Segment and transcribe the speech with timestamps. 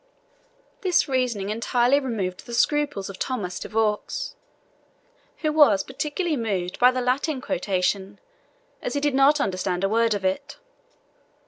[0.81, 4.33] This reasoning entirely removed the scruples of Thomas de Vaux,
[5.43, 8.19] who was particularly moved by the Latin quotation,
[8.81, 10.57] as he did not understand a word of it.